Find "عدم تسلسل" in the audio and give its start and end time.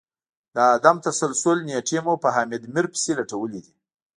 0.73-1.57